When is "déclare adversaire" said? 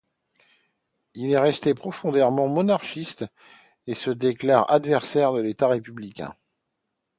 4.09-5.31